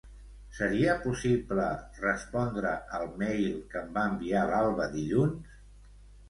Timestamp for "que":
3.75-3.79